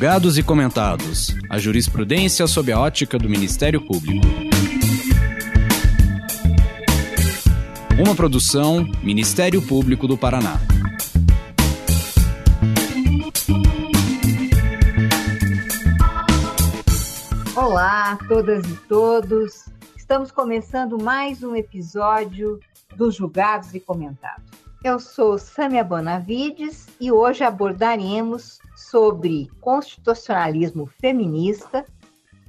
[0.00, 1.36] Julgados e comentados.
[1.50, 4.26] A jurisprudência sob a ótica do Ministério Público.
[8.02, 10.58] Uma produção Ministério Público do Paraná.
[17.54, 19.66] Olá, todas e todos.
[19.94, 22.58] Estamos começando mais um episódio
[22.96, 24.50] dos Julgados e Comentados.
[24.82, 28.59] Eu sou Sâmia Bonavides e hoje abordaremos
[28.90, 31.86] sobre constitucionalismo feminista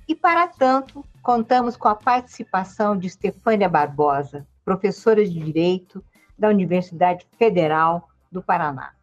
[0.07, 6.03] e, para tanto, contamos com a participação de Stefânia Barbosa, professora de Direito
[6.35, 8.95] da Universidade Federal do Paraná.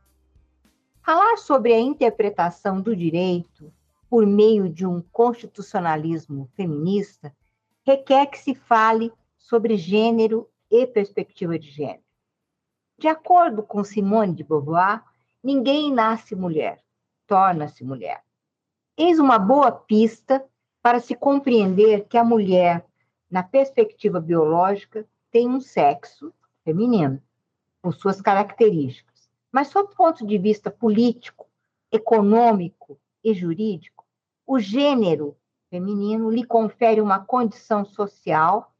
[1.01, 3.73] Falar sobre a interpretação do direito
[4.11, 7.33] por meio de um constitucionalismo feminista
[7.87, 12.03] requer que se fale sobre gênero e perspectiva de gênero.
[12.99, 15.05] De acordo com Simone de Beauvoir,
[15.43, 16.83] ninguém nasce mulher,
[17.29, 18.25] torna-se mulher.
[18.97, 20.45] Eis uma boa pista
[20.83, 22.85] para se compreender que a mulher,
[23.31, 26.33] na perspectiva biológica, tem um sexo
[26.65, 27.23] feminino,
[27.81, 29.29] com suas características.
[29.53, 31.47] Mas, sob o ponto de vista político,
[31.93, 34.05] econômico e jurídico,
[34.47, 35.37] o gênero
[35.71, 38.75] feminino lhe confere uma condição social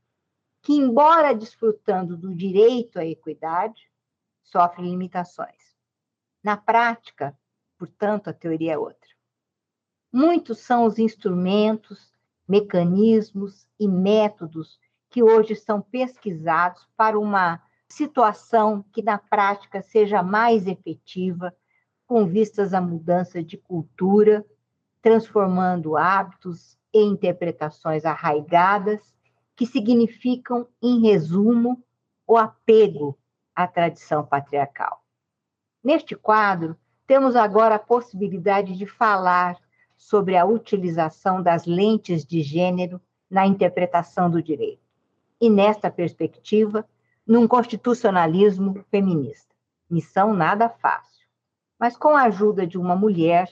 [0.63, 3.91] que, embora desfrutando do direito à equidade,
[4.43, 5.77] sofre limitações.
[6.43, 7.37] Na prática,
[7.79, 9.09] portanto, a teoria é outra.
[10.13, 12.13] Muitos são os instrumentos,
[12.47, 14.79] mecanismos e métodos
[15.11, 21.55] que hoje são pesquisados para uma situação que na prática seja mais efetiva,
[22.07, 24.45] com vistas à mudança de cultura,
[25.01, 29.15] transformando hábitos e interpretações arraigadas,
[29.55, 31.83] que significam, em resumo,
[32.27, 33.19] o apego
[33.55, 35.03] à tradição patriarcal.
[35.83, 39.57] Neste quadro, temos agora a possibilidade de falar
[39.97, 43.01] sobre a utilização das lentes de gênero
[43.31, 44.83] na interpretação do direito.
[45.41, 46.85] E nesta perspectiva,
[47.27, 49.55] num constitucionalismo feminista.
[49.89, 51.27] Missão nada fácil,
[51.79, 53.51] mas com a ajuda de uma mulher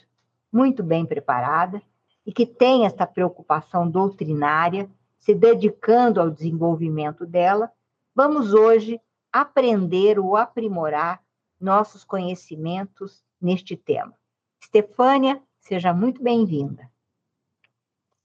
[0.52, 1.80] muito bem preparada
[2.26, 4.86] e que tem esta preocupação doutrinária,
[5.18, 7.72] se dedicando ao desenvolvimento dela,
[8.14, 9.00] vamos hoje
[9.32, 11.22] aprender ou aprimorar
[11.58, 14.14] nossos conhecimentos neste tema.
[14.60, 16.90] Estefânia, seja muito bem-vinda.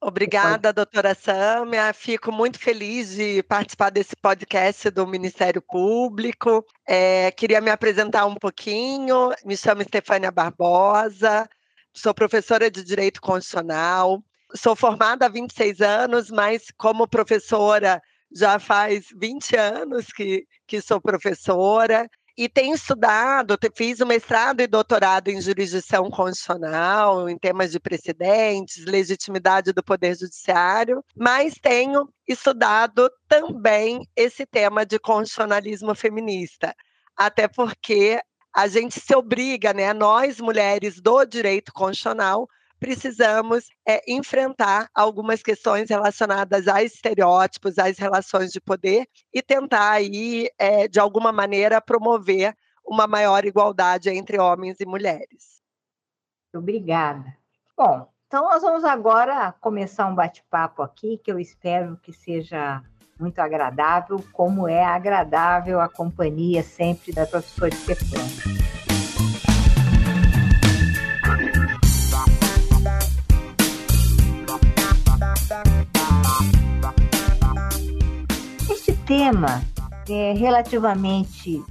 [0.03, 1.94] Obrigada, doutora Sâmia.
[1.94, 6.66] Fico muito feliz de participar desse podcast do Ministério Público.
[6.88, 9.31] É, queria me apresentar um pouquinho.
[9.45, 11.47] Me chamo Estefânia Barbosa,
[11.94, 14.23] sou professora de Direito Constitucional.
[14.55, 18.01] Sou formada há 26 anos, mas como professora
[18.33, 24.68] já faz 20 anos que, que sou professora e tenho estudado, fiz o mestrado e
[24.68, 33.12] doutorado em jurisdição constitucional, em temas de precedentes, legitimidade do Poder Judiciário, mas tenho estudado
[33.28, 36.74] também esse tema de constitucionalismo feminista,
[37.16, 38.19] até porque
[38.53, 42.48] a gente se obriga, né, nós mulheres do direito constitucional,
[42.81, 50.50] precisamos é, enfrentar algumas questões relacionadas a estereótipos, às relações de poder e tentar aí,
[50.58, 55.62] é, de alguma maneira, promover uma maior igualdade entre homens e mulheres.
[56.56, 57.38] Obrigada.
[57.78, 62.81] Bom, então nós vamos agora começar um bate-papo aqui que eu espero que seja
[63.19, 68.60] muito agradável, como é agradável a companhia sempre da professora Stefania.
[79.11, 79.61] Tema
[80.09, 81.61] é relativamente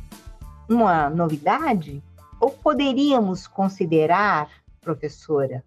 [0.68, 2.02] uma novidade?
[2.38, 5.64] Ou poderíamos considerar, professora,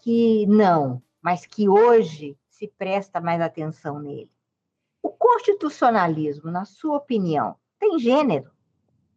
[0.00, 4.30] que não, mas que hoje se presta mais atenção nele?
[5.02, 8.50] O constitucionalismo, na sua opinião, tem gênero?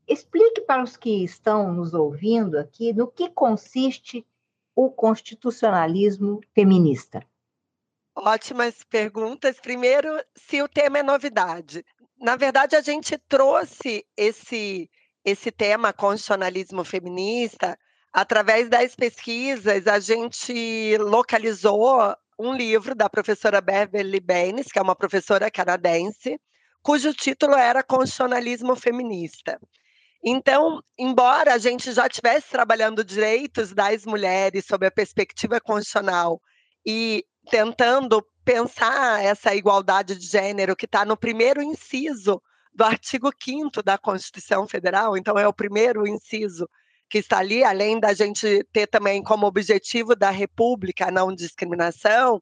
[0.08, 4.26] Explique para os que estão nos ouvindo aqui no que consiste
[4.74, 7.22] o constitucionalismo feminista.
[8.20, 9.60] Ótimas perguntas.
[9.60, 11.86] Primeiro, se o tema é novidade
[12.20, 14.90] na verdade, a gente trouxe esse,
[15.24, 17.78] esse tema constitucionalismo feminista
[18.12, 19.88] através das pesquisas.
[19.88, 26.40] A gente localizou um livro da professora Beverly Baines, que é uma professora canadense,
[26.82, 29.60] cujo título era Constitucionalismo Feminista.
[30.24, 36.42] Então, embora a gente já estivesse trabalhando direitos das mulheres sob a perspectiva constitucional
[36.86, 42.42] e tentando pensar essa igualdade de gênero que está no primeiro inciso
[42.74, 46.66] do artigo 5 da Constituição Federal, então é o primeiro inciso
[47.10, 52.42] que está ali, além da gente ter também como objetivo da República a não discriminação,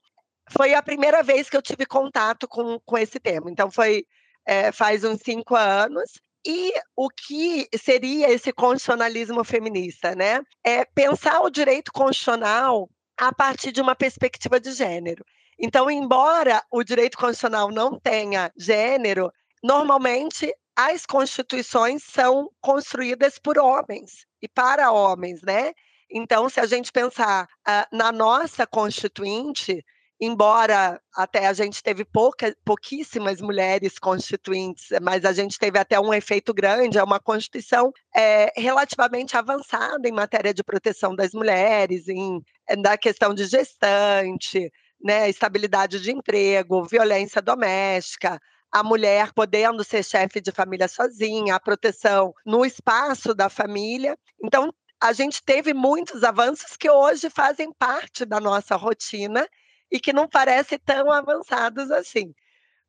[0.51, 3.49] foi a primeira vez que eu tive contato com, com esse tema.
[3.49, 4.05] Então, foi
[4.45, 6.11] é, faz uns cinco anos.
[6.45, 10.43] E o que seria esse constitucionalismo feminista, né?
[10.63, 12.87] É pensar o direito constitucional
[13.17, 15.25] a partir de uma perspectiva de gênero.
[15.57, 19.31] Então, embora o direito constitucional não tenha gênero,
[19.63, 25.71] normalmente as constituições são construídas por homens e para homens, né?
[26.11, 29.83] Então, se a gente pensar uh, na nossa constituinte,
[30.19, 36.13] embora até a gente teve pouca, pouquíssimas mulheres constituintes, mas a gente teve até um
[36.13, 42.41] efeito grande, é uma Constituição é, relativamente avançada em matéria de proteção das mulheres, em,
[42.77, 44.71] na questão de gestante,
[45.05, 48.41] né, estabilidade de emprego, violência doméstica,
[48.71, 54.17] a mulher podendo ser chefe de família sozinha, a proteção no espaço da família.
[54.43, 59.47] Então, a gente teve muitos avanços que hoje fazem parte da nossa rotina
[59.91, 62.33] e que não parecem tão avançados assim.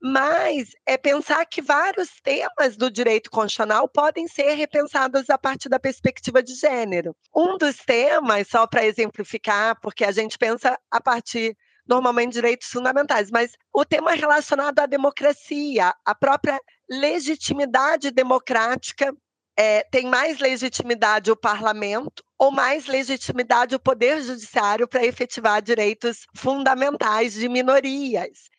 [0.01, 5.79] Mas é pensar que vários temas do direito constitucional podem ser repensados a partir da
[5.79, 7.15] perspectiva de gênero.
[7.35, 11.55] Um dos temas, só para exemplificar, porque a gente pensa a partir
[11.87, 19.15] normalmente direitos fundamentais, mas o tema relacionado à democracia, a própria legitimidade democrática
[19.57, 26.27] é, tem mais legitimidade o parlamento ou mais legitimidade o poder judiciário para efetivar direitos
[26.37, 28.51] fundamentais de minorias.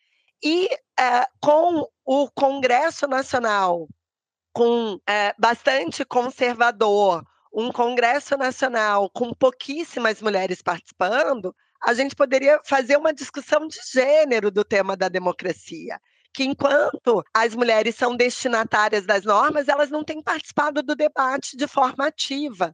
[0.42, 3.88] E é, com o Congresso Nacional,
[4.52, 12.96] com é, bastante conservador, um Congresso Nacional com pouquíssimas mulheres participando, a gente poderia fazer
[12.96, 15.98] uma discussão de gênero do tema da democracia
[16.32, 21.66] que enquanto as mulheres são destinatárias das normas, elas não têm participado do debate de
[21.66, 22.72] forma ativa.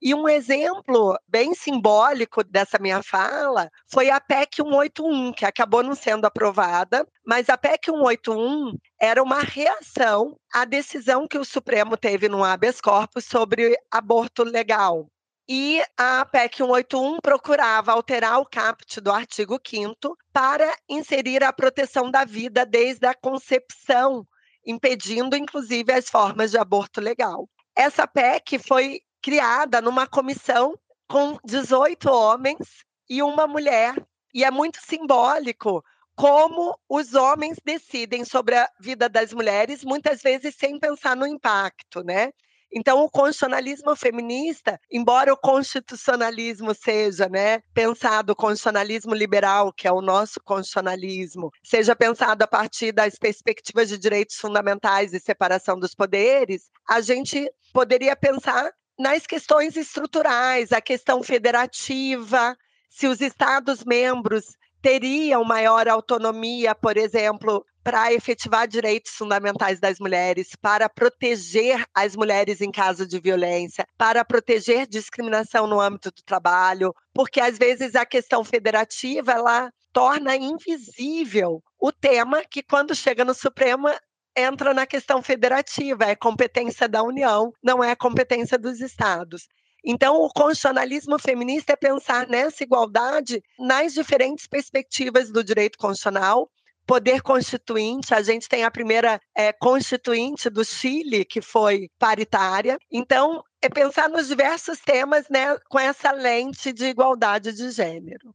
[0.00, 5.94] E um exemplo bem simbólico dessa minha fala foi a PEC 181, que acabou não
[5.94, 12.28] sendo aprovada, mas a PEC 181 era uma reação à decisão que o Supremo teve
[12.28, 15.06] no habeas corpus sobre aborto legal.
[15.48, 22.10] E a PEC 181 procurava alterar o caput do artigo 5 para inserir a proteção
[22.10, 24.26] da vida desde a concepção,
[24.64, 27.48] impedindo inclusive as formas de aborto legal.
[27.74, 30.78] Essa PEC foi criada numa comissão
[31.08, 33.94] com 18 homens e uma mulher,
[34.32, 35.84] e é muito simbólico
[36.14, 42.02] como os homens decidem sobre a vida das mulheres, muitas vezes sem pensar no impacto,
[42.04, 42.32] né?
[42.72, 49.92] Então, o constitucionalismo feminista, embora o constitucionalismo seja né, pensado, o constitucionalismo liberal, que é
[49.92, 55.94] o nosso constitucionalismo, seja pensado a partir das perspectivas de direitos fundamentais e separação dos
[55.94, 62.56] poderes, a gente poderia pensar nas questões estruturais, a questão federativa,
[62.88, 70.88] se os Estados-membros teriam maior autonomia, por exemplo, para efetivar direitos fundamentais das mulheres, para
[70.88, 77.40] proteger as mulheres em caso de violência, para proteger discriminação no âmbito do trabalho, porque
[77.40, 83.88] às vezes a questão federativa ela torna invisível o tema que quando chega no Supremo
[84.36, 89.46] entra na questão federativa, é competência da União, não é competência dos estados.
[89.84, 96.50] Então, o constitucionalismo feminista é pensar nessa igualdade nas diferentes perspectivas do direito constitucional.
[96.86, 102.78] Poder constituinte, a gente tem a primeira é, constituinte do Chile, que foi paritária.
[102.90, 108.32] Então, é pensar nos diversos temas né, com essa lente de igualdade de gênero.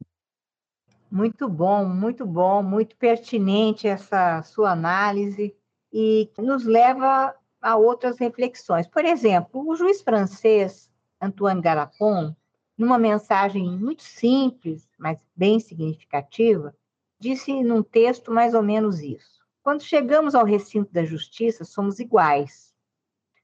[1.10, 5.54] Muito bom, muito bom, muito pertinente essa sua análise
[5.92, 8.86] e nos leva a outras reflexões.
[8.86, 10.90] Por exemplo, o juiz francês
[11.20, 12.34] Antoine Garapon,
[12.76, 16.74] numa mensagem muito simples, mas bem significativa,
[17.18, 19.38] disse num texto mais ou menos isso.
[19.62, 22.72] Quando chegamos ao recinto da justiça, somos iguais.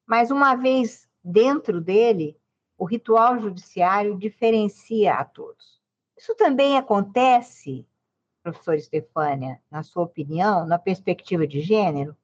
[0.07, 2.39] Mas uma vez dentro dele,
[2.79, 5.81] o ritual judiciário diferencia a todos.
[6.17, 7.87] Isso também acontece,
[8.43, 12.17] professor Estefânia, na sua opinião, na perspectiva de gênero?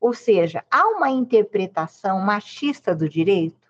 [0.00, 3.61] Ou seja, há uma interpretação machista do direito?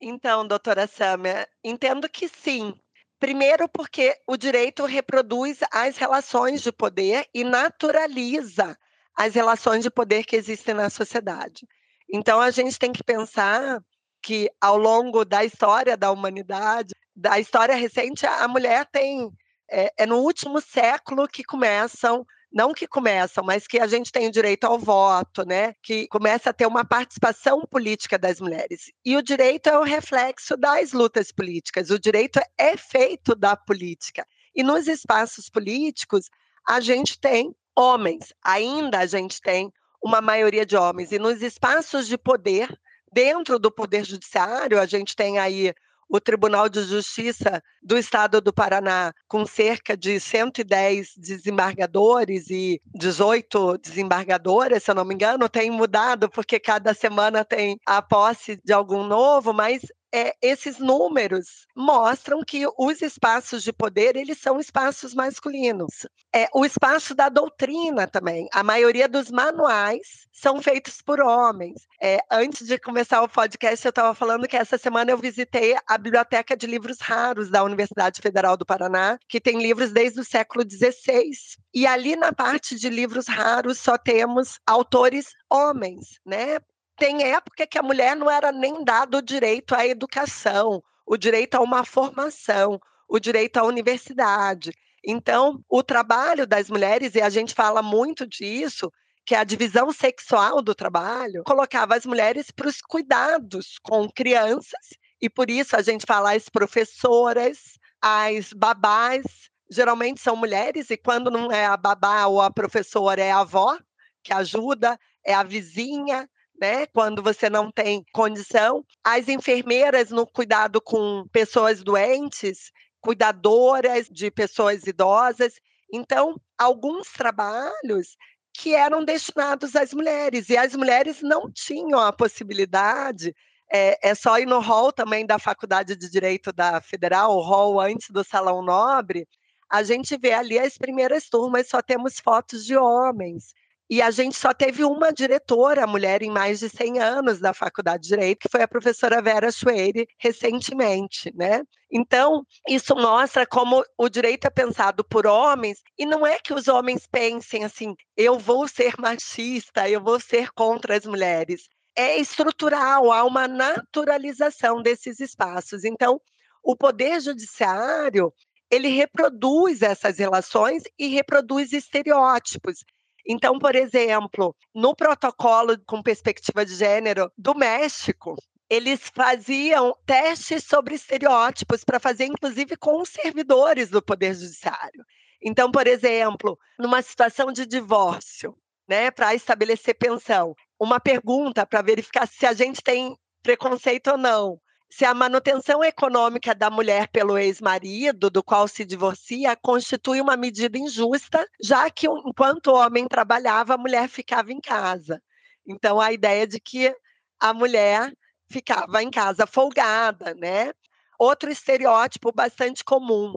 [0.00, 2.74] Então, doutora Samia, entendo que sim.
[3.18, 8.78] Primeiro, porque o direito reproduz as relações de poder e naturaliza
[9.14, 11.66] as relações de poder que existem na sociedade.
[12.10, 13.78] Então, a gente tem que pensar
[14.22, 19.30] que, ao longo da história da humanidade, da história recente, a mulher tem.
[19.70, 24.26] É, é no último século que começam não que começam, mas que a gente tem
[24.26, 25.74] o direito ao voto, né?
[25.82, 28.90] Que começa a ter uma participação política das mulheres.
[29.04, 31.90] E o direito é o reflexo das lutas políticas.
[31.90, 34.26] O direito é feito da política.
[34.54, 36.28] E nos espaços políticos,
[36.66, 41.12] a gente tem homens, ainda a gente tem uma maioria de homens.
[41.12, 42.68] E nos espaços de poder,
[43.12, 45.72] dentro do poder judiciário, a gente tem aí
[46.10, 53.78] o Tribunal de Justiça do Estado do Paraná, com cerca de 110 desembargadores e 18
[53.78, 58.72] desembargadoras, se eu não me engano, tem mudado, porque cada semana tem a posse de
[58.72, 65.14] algum novo, mas é, esses números mostram que os espaços de poder eles são espaços
[65.14, 66.06] masculinos.
[66.34, 68.48] É, o espaço da doutrina também.
[68.52, 71.86] A maioria dos manuais são feitos por homens.
[72.00, 75.98] É, antes de começar o podcast, eu estava falando que essa semana eu visitei a
[75.98, 80.64] Biblioteca de Livros Raros da Universidade Federal do Paraná, que tem livros desde o século
[80.68, 81.30] XVI.
[81.74, 86.58] E ali na parte de livros raros só temos autores homens, né?
[87.00, 91.54] Tem época que a mulher não era nem dado o direito à educação, o direito
[91.54, 92.78] a uma formação,
[93.08, 94.70] o direito à universidade.
[95.02, 98.92] Então, o trabalho das mulheres, e a gente fala muito disso,
[99.24, 104.90] que a divisão sexual do trabalho colocava as mulheres para os cuidados com crianças,
[105.22, 109.24] e por isso a gente fala as professoras, as babás,
[109.70, 113.78] geralmente são mulheres, e quando não é a babá ou a professora, é a avó
[114.22, 116.28] que ajuda, é a vizinha,
[116.60, 116.86] né?
[116.86, 118.84] Quando você não tem condição.
[119.02, 125.54] As enfermeiras no cuidado com pessoas doentes, cuidadoras de pessoas idosas.
[125.92, 128.16] Então, alguns trabalhos
[128.52, 133.34] que eram destinados às mulheres, e as mulheres não tinham a possibilidade.
[133.72, 137.80] É, é só ir no hall também da Faculdade de Direito da Federal, o hall
[137.80, 139.26] antes do Salão Nobre,
[139.70, 143.54] a gente vê ali as primeiras turmas, só temos fotos de homens.
[143.90, 148.04] E a gente só teve uma diretora, mulher em mais de 100 anos da Faculdade
[148.04, 151.64] de Direito, que foi a professora Vera Schweire, recentemente, né?
[151.90, 156.68] Então, isso mostra como o direito é pensado por homens, e não é que os
[156.68, 161.62] homens pensem assim, eu vou ser machista, eu vou ser contra as mulheres.
[161.96, 165.82] É estrutural, há uma naturalização desses espaços.
[165.82, 166.20] Então,
[166.62, 168.32] o poder judiciário,
[168.70, 172.84] ele reproduz essas relações e reproduz estereótipos.
[173.32, 178.34] Então, por exemplo, no protocolo com perspectiva de gênero do México,
[178.68, 185.04] eles faziam testes sobre estereótipos para fazer, inclusive, com os servidores do Poder Judiciário.
[185.40, 188.52] Então, por exemplo, numa situação de divórcio,
[188.88, 194.60] né, para estabelecer pensão, uma pergunta para verificar se a gente tem preconceito ou não
[194.90, 200.76] se a manutenção econômica da mulher pelo ex-marido, do qual se divorcia, constitui uma medida
[200.76, 205.22] injusta, já que enquanto o homem trabalhava, a mulher ficava em casa.
[205.66, 206.92] Então, a ideia de que
[207.38, 208.12] a mulher
[208.50, 210.72] ficava em casa folgada, né?
[211.18, 213.34] Outro estereótipo bastante comum.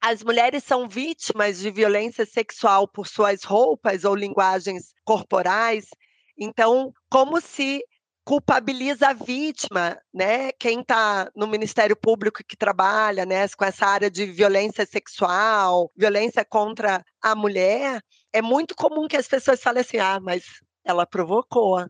[0.00, 5.86] As mulheres são vítimas de violência sexual por suas roupas ou linguagens corporais.
[6.38, 7.82] Então, como se
[8.26, 10.50] culpabiliza a vítima, né?
[10.58, 16.44] Quem está no Ministério Público que trabalha, né, com essa área de violência sexual, violência
[16.44, 18.00] contra a mulher,
[18.32, 20.44] é muito comum que as pessoas falem assim: "Ah, mas
[20.84, 21.86] ela provocou".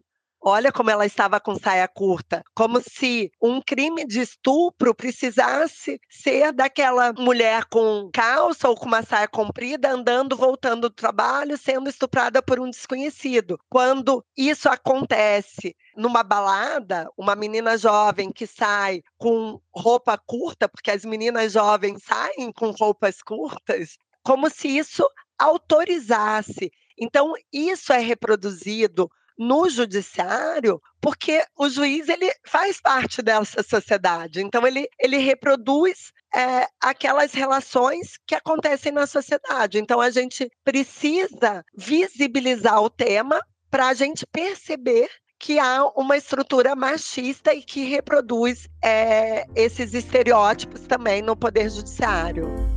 [0.49, 6.53] Olha como ela estava com saia curta, como se um crime de estupro precisasse ser
[6.53, 12.41] daquela mulher com calça ou com uma saia comprida andando, voltando do trabalho, sendo estuprada
[12.41, 13.59] por um desconhecido.
[13.69, 21.05] Quando isso acontece numa balada, uma menina jovem que sai com roupa curta, porque as
[21.05, 26.71] meninas jovens saem com roupas curtas, como se isso autorizasse.
[26.97, 34.67] Então, isso é reproduzido no judiciário, porque o juiz ele faz parte dessa sociedade, então
[34.67, 39.79] ele, ele reproduz é, aquelas relações que acontecem na sociedade.
[39.79, 43.41] Então a gente precisa visibilizar o tema
[43.71, 50.83] para a gente perceber que há uma estrutura machista e que reproduz é, esses estereótipos
[50.83, 52.76] também no Poder Judiciário.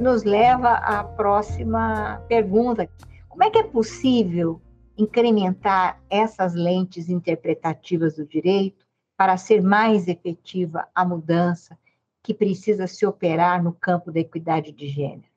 [0.00, 2.88] Nos leva à próxima pergunta.
[3.28, 4.60] Como é que é possível
[4.96, 11.78] incrementar essas lentes interpretativas do direito para ser mais efetiva a mudança
[12.22, 15.28] que precisa se operar no campo da equidade de gênero.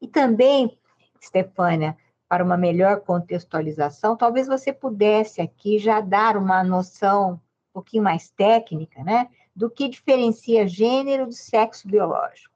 [0.00, 0.78] E também,
[1.22, 1.96] Stefânia,
[2.28, 8.30] para uma melhor contextualização, talvez você pudesse aqui já dar uma noção um pouquinho mais
[8.30, 12.49] técnica, né, do que diferencia gênero do sexo biológico.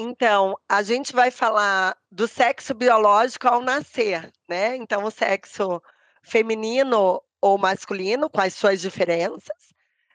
[0.00, 4.76] Então, a gente vai falar do sexo biológico ao nascer, né?
[4.76, 5.82] Então, o sexo
[6.22, 9.74] feminino ou masculino, com as suas diferenças,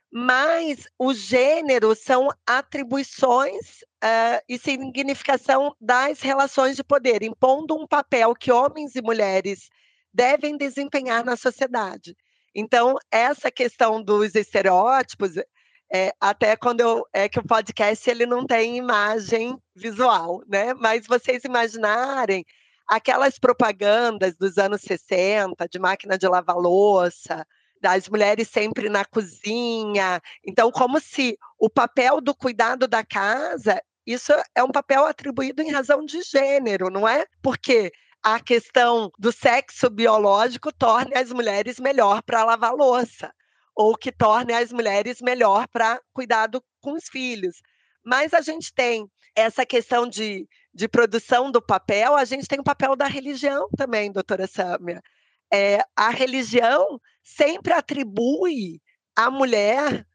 [0.10, 8.34] mas os gêneros são atribuições uh, e significação das relações de poder, impondo um papel
[8.34, 9.70] que homens e mulheres
[10.14, 12.16] devem desempenhar na sociedade.
[12.56, 15.34] Então, essa questão dos estereótipos,
[15.94, 20.74] é, até quando eu, é que o podcast ele não tem imagem visual, né?
[20.74, 22.44] Mas vocês imaginarem
[22.88, 27.46] aquelas propagandas dos anos 60 de máquina de lavar louça,
[27.80, 30.20] das mulheres sempre na cozinha.
[30.44, 35.72] Então, como se o papel do cuidado da casa, isso é um papel atribuído em
[35.72, 37.26] razão de gênero, não é?
[37.42, 37.92] Porque
[38.24, 43.32] a questão do sexo biológico torne as mulheres melhor para lavar louça,
[43.76, 47.58] ou que torne as mulheres melhor para cuidado com os filhos.
[48.04, 52.64] Mas a gente tem essa questão de, de produção do papel, a gente tem o
[52.64, 55.02] papel da religião também, doutora Sâmia.
[55.52, 58.82] É, a religião sempre atribui
[59.16, 60.06] à mulher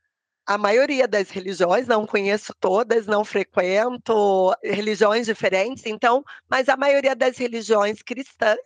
[0.49, 7.15] a maioria das religiões, não conheço todas, não frequento religiões diferentes, então, mas a maioria
[7.15, 8.59] das religiões cristãs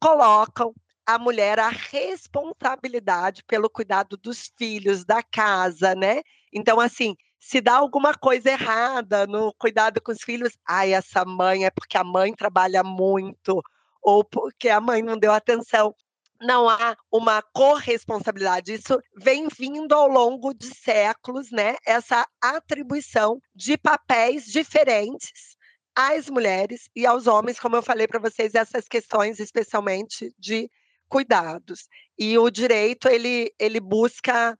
[0.00, 0.72] colocam
[1.06, 6.22] a mulher a responsabilidade pelo cuidado dos filhos, da casa, né?
[6.52, 11.64] Então, assim, se dá alguma coisa errada no cuidado com os filhos, ai, essa mãe
[11.64, 13.62] é porque a mãe trabalha muito,
[14.02, 15.94] ou porque a mãe não deu atenção
[16.40, 18.72] não há uma corresponsabilidade.
[18.72, 21.76] Isso vem vindo ao longo de séculos, né?
[21.86, 25.56] Essa atribuição de papéis diferentes
[25.94, 30.70] às mulheres e aos homens, como eu falei para vocês, essas questões especialmente de
[31.10, 31.88] cuidados.
[32.18, 34.58] E o direito ele ele busca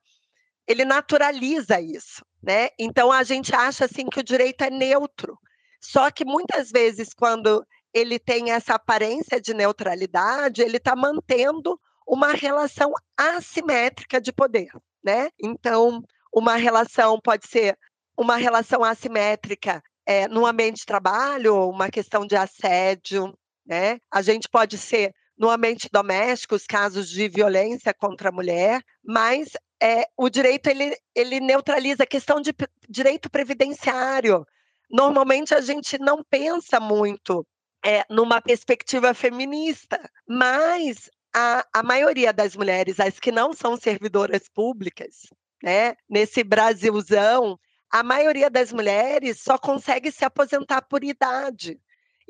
[0.67, 2.69] ele naturaliza isso, né?
[2.79, 5.39] Então a gente acha assim que o direito é neutro.
[5.81, 12.33] Só que muitas vezes quando ele tem essa aparência de neutralidade, ele está mantendo uma
[12.33, 14.69] relação assimétrica de poder,
[15.03, 15.31] né?
[15.41, 17.77] Então, uma relação pode ser
[18.17, 23.33] uma relação assimétrica é, no ambiente de trabalho, uma questão de assédio,
[23.67, 23.99] né?
[24.11, 29.53] A gente pode ser no ambiente doméstico, os casos de violência contra a mulher, mas
[29.83, 32.55] é, o direito ele, ele neutraliza a questão de
[32.87, 34.47] direito previdenciário.
[34.91, 37.47] Normalmente a gente não pensa muito
[37.83, 39.99] é, numa perspectiva feminista,
[40.29, 45.29] mas a, a maioria das mulheres, as que não são servidoras públicas,
[45.63, 47.59] né, nesse Brasilzão,
[47.91, 51.81] a maioria das mulheres só consegue se aposentar por idade.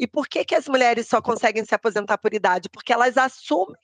[0.00, 2.68] E por que, que as mulheres só conseguem se aposentar por idade?
[2.70, 3.76] Porque elas assumem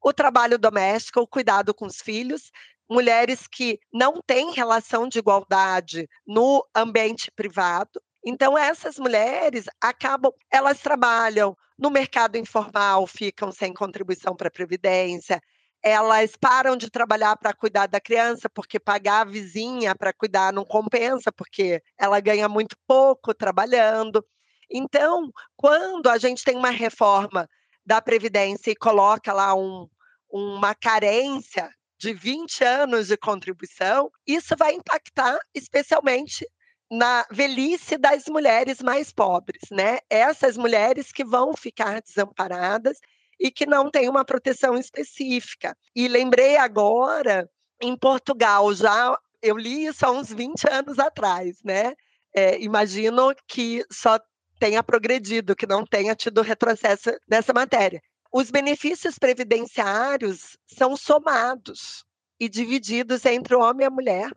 [0.00, 2.52] o trabalho doméstico, o cuidado com os filhos,
[2.88, 10.80] mulheres que não têm relação de igualdade no ambiente privado, então, essas mulheres acabam, elas
[10.80, 15.42] trabalham no mercado informal, ficam sem contribuição para a Previdência,
[15.82, 20.64] elas param de trabalhar para cuidar da criança, porque pagar a vizinha para cuidar não
[20.64, 24.24] compensa, porque ela ganha muito pouco trabalhando.
[24.70, 27.48] Então, quando a gente tem uma reforma
[27.84, 29.88] da Previdência e coloca lá um,
[30.30, 36.46] uma carência de 20 anos de contribuição, isso vai impactar especialmente
[36.90, 39.98] na velhice das mulheres mais pobres, né?
[40.10, 42.98] Essas mulheres que vão ficar desamparadas
[43.40, 45.76] e que não têm uma proteção específica.
[45.94, 47.48] E lembrei agora,
[47.80, 51.94] em Portugal, já eu li isso há uns 20 anos atrás, né?
[52.34, 54.18] É, imagino que só
[54.58, 58.02] tenha progredido, que não tenha tido retrocesso nessa matéria.
[58.32, 62.04] Os benefícios previdenciários são somados
[62.38, 64.30] e divididos entre o homem e a mulher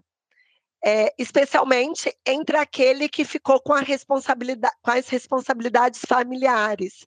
[0.84, 7.06] é, especialmente entre aquele que ficou com, responsabilidade, com as responsabilidades familiares.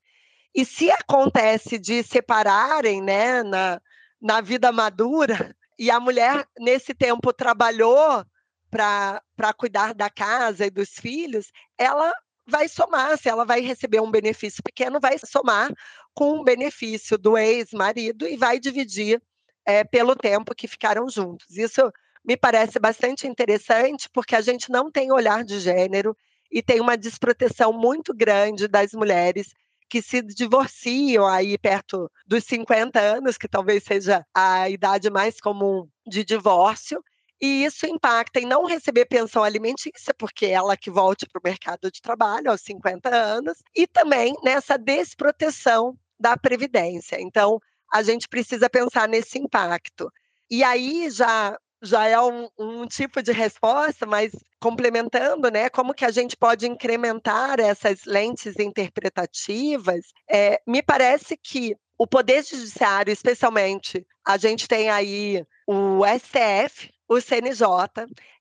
[0.54, 3.80] E se acontece de separarem né, na,
[4.20, 8.24] na vida madura, e a mulher, nesse tempo, trabalhou
[8.70, 12.12] para cuidar da casa e dos filhos, ela
[12.50, 15.72] vai somar, se ela vai receber um benefício pequeno, vai somar
[16.12, 19.22] com o benefício do ex-marido e vai dividir
[19.64, 21.56] é, pelo tempo que ficaram juntos.
[21.56, 21.90] Isso
[22.24, 26.14] me parece bastante interessante, porque a gente não tem olhar de gênero
[26.50, 29.54] e tem uma desproteção muito grande das mulheres
[29.88, 35.88] que se divorciam aí perto dos 50 anos, que talvez seja a idade mais comum
[36.06, 37.02] de divórcio,
[37.40, 41.42] e isso impacta em não receber pensão alimentícia, porque é ela que volte para o
[41.42, 47.20] mercado de trabalho aos 50 anos, e também nessa desproteção da Previdência.
[47.20, 47.58] Então,
[47.92, 50.12] a gente precisa pensar nesse impacto.
[50.50, 56.04] E aí já já é um, um, tipo de resposta, mas complementando, né, como que
[56.04, 64.06] a gente pode incrementar essas lentes interpretativas, é, me parece que o Poder Judiciário, especialmente,
[64.26, 67.66] a gente tem aí o STF, o CNJ,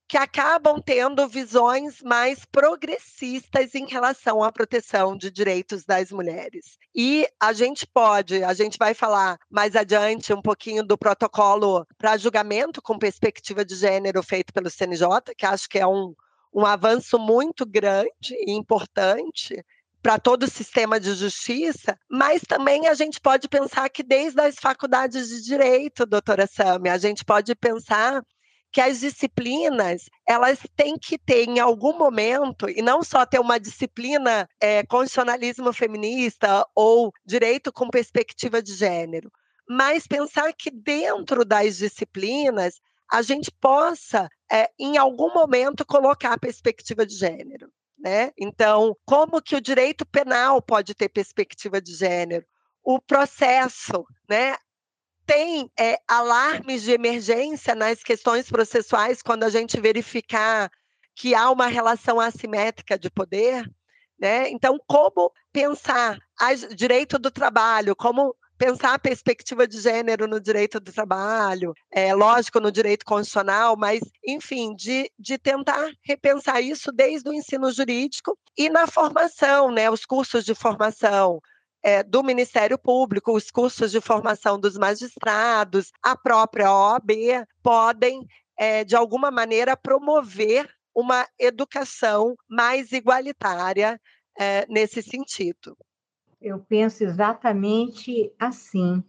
[0.07, 6.77] que acabam tendo visões mais progressistas em relação à proteção de direitos das mulheres.
[6.95, 12.15] E a gente pode, a gente vai falar mais adiante um pouquinho do protocolo para
[12.15, 16.13] julgamento com perspectiva de gênero feito pelo CNJ, que acho que é um,
[16.53, 19.63] um avanço muito grande e importante
[20.01, 24.55] para todo o sistema de justiça, mas também a gente pode pensar que desde as
[24.55, 28.23] faculdades de direito, doutora Sami, a gente pode pensar
[28.71, 33.59] que as disciplinas elas têm que ter em algum momento e não só ter uma
[33.59, 39.31] disciplina é, constitucionalismo feminista ou direito com perspectiva de gênero,
[39.67, 42.75] mas pensar que dentro das disciplinas
[43.11, 47.71] a gente possa é, em algum momento colocar a perspectiva de gênero.
[47.97, 48.31] Né?
[48.37, 52.45] Então, como que o direito penal pode ter perspectiva de gênero?
[52.83, 54.55] O processo, né?
[55.29, 60.71] Tem é, alarmes de emergência nas questões processuais quando a gente verificar
[61.15, 63.63] que há uma relação assimétrica de poder?
[64.19, 64.49] Né?
[64.49, 70.79] Então, como pensar o direito do trabalho, como pensar a perspectiva de gênero no direito
[70.79, 77.29] do trabalho, é lógico no direito constitucional, mas enfim, de, de tentar repensar isso desde
[77.29, 81.39] o ensino jurídico e na formação, né, os cursos de formação,
[81.81, 87.11] é, do Ministério Público, os cursos de formação dos magistrados, a própria OAB,
[87.63, 93.99] podem, é, de alguma maneira, promover uma educação mais igualitária
[94.37, 95.77] é, nesse sentido.
[96.41, 99.03] Eu penso exatamente assim,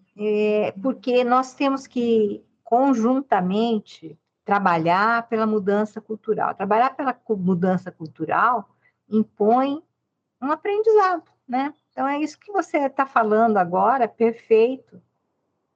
[0.83, 6.55] porque nós temos que conjuntamente trabalhar pela mudança cultural.
[6.55, 8.69] Trabalhar pela mudança cultural
[9.09, 9.83] impõe
[10.43, 11.73] um aprendizado, né?
[11.93, 15.03] Então, é isso que você está falando agora, perfeito.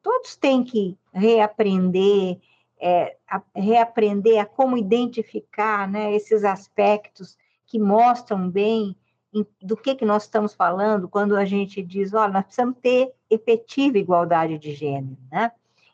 [0.02, 2.38] Todos têm que reaprender,
[2.78, 8.96] é, a, reaprender a como identificar né, esses aspectos que mostram bem
[9.32, 13.12] em, do que, que nós estamos falando quando a gente diz, olha, nós precisamos ter
[13.28, 15.50] efetiva igualdade de gênero, né?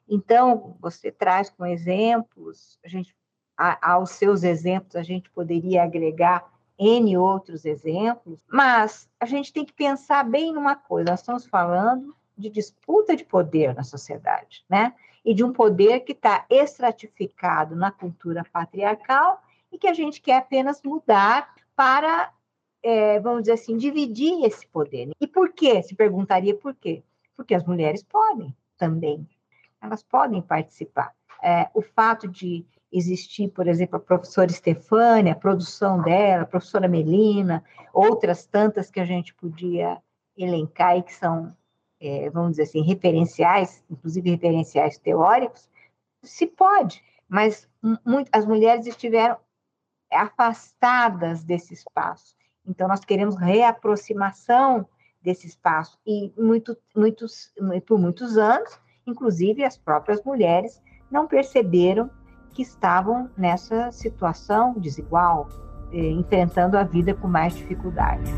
[0.06, 3.14] Então, você traz com exemplos, a gente,
[3.56, 6.44] a, aos seus exemplos, a gente poderia agregar
[6.80, 12.16] N outros exemplos, mas a gente tem que pensar bem numa coisa: nós estamos falando
[12.36, 14.94] de disputa de poder na sociedade, né?
[15.22, 20.38] E de um poder que está estratificado na cultura patriarcal e que a gente quer
[20.38, 22.32] apenas mudar para,
[22.82, 25.10] é, vamos dizer assim, dividir esse poder.
[25.20, 25.82] E por quê?
[25.82, 27.02] Se perguntaria por quê?
[27.36, 29.28] Porque as mulheres podem também,
[29.82, 31.14] elas podem participar.
[31.42, 36.88] É, o fato de existir, por exemplo, a professora Estefânia, a produção dela, a professora
[36.88, 40.00] Melina, outras tantas que a gente podia
[40.36, 41.54] elencar e que são,
[42.00, 45.68] é, vamos dizer assim, referenciais, inclusive referenciais teóricos,
[46.22, 47.68] se pode, mas
[48.04, 49.36] muito, as mulheres estiveram
[50.12, 52.34] afastadas desse espaço.
[52.66, 54.86] Então, nós queremos reaproximação
[55.22, 57.52] desse espaço, e muito, muitos,
[57.86, 62.10] por muitos anos, inclusive as próprias mulheres não perceberam
[62.52, 65.48] que estavam nessa situação desigual,
[65.92, 68.32] eh, enfrentando a vida com mais dificuldade.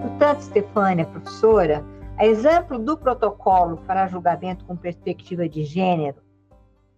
[0.00, 1.84] Portanto, Stefânia, professora,
[2.20, 6.22] a exemplo do protocolo para julgamento com perspectiva de gênero,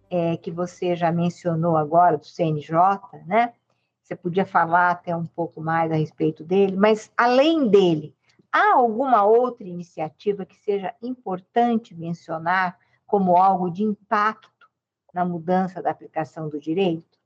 [0.09, 2.75] é, que você já mencionou agora, do CNJ,
[3.25, 3.53] né?
[4.01, 8.13] Você podia falar até um pouco mais a respeito dele, mas além dele,
[8.51, 14.67] há alguma outra iniciativa que seja importante mencionar como algo de impacto
[15.13, 17.17] na mudança da aplicação do direito?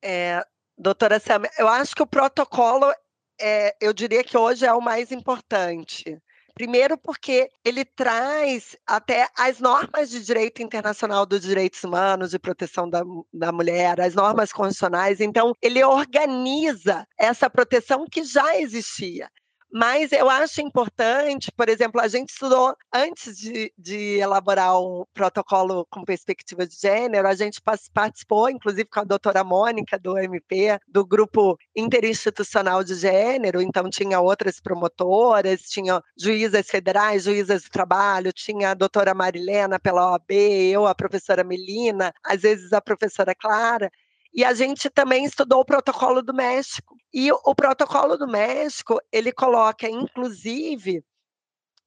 [0.00, 0.46] É,
[0.78, 2.94] doutora Sam, eu acho que o protocolo,
[3.40, 6.22] é, eu diria que hoje é o mais importante
[6.54, 12.88] Primeiro, porque ele traz até as normas de direito internacional dos direitos humanos, de proteção
[12.88, 15.20] da, da mulher, as normas constitucionais.
[15.20, 19.30] Então, ele organiza essa proteção que já existia.
[19.74, 25.86] Mas eu acho importante, por exemplo, a gente estudou, antes de, de elaborar um protocolo
[25.90, 27.58] com perspectiva de gênero, a gente
[27.94, 34.20] participou, inclusive com a doutora Mônica, do MP, do grupo interinstitucional de gênero, então tinha
[34.20, 40.32] outras promotoras, tinha juízas federais, juízas do trabalho, tinha a doutora Marilena pela OAB,
[40.70, 43.90] eu, a professora Melina, às vezes a professora Clara,
[44.32, 46.96] e a gente também estudou o protocolo do México.
[47.12, 51.04] E o protocolo do México, ele coloca, inclusive,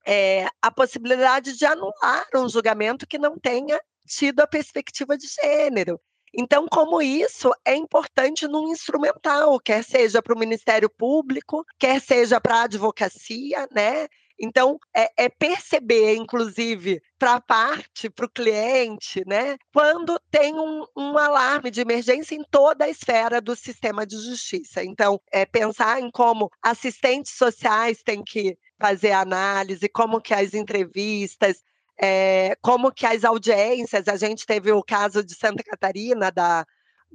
[0.06, 6.00] é, a possibilidade de anular um julgamento que não tenha tido a perspectiva de gênero.
[6.38, 12.42] Então, como isso é importante num instrumental, quer seja para o Ministério Público, quer seja
[12.42, 14.08] para a advocacia, né?
[14.40, 20.86] Então, é, é perceber, inclusive, para a parte, para o cliente, né, quando tem um,
[20.96, 24.84] um, alarme de emergência em toda a esfera do sistema de justiça.
[24.84, 31.64] Então, é pensar em como assistentes sociais têm que fazer análise, como que as entrevistas,
[31.98, 36.66] é, como que as audiências, a gente teve o caso de Santa Catarina, da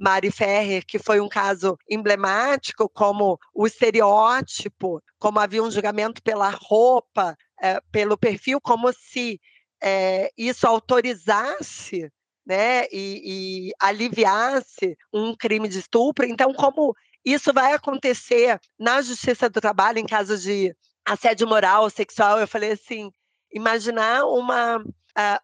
[0.01, 6.49] Mari Ferrer, que foi um caso emblemático, como o estereótipo, como havia um julgamento pela
[6.49, 9.39] roupa, é, pelo perfil, como se
[9.79, 12.11] é, isso autorizasse
[12.43, 16.25] né, e, e aliviasse um crime de estupro.
[16.25, 22.39] Então, como isso vai acontecer na Justiça do Trabalho em casos de assédio moral, sexual,
[22.39, 23.11] eu falei assim,
[23.53, 24.83] imaginar uma